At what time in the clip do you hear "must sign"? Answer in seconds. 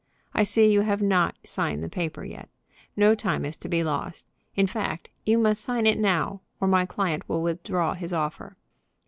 5.37-5.85